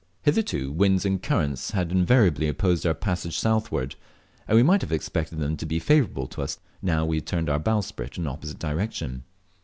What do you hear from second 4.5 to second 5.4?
we might have expected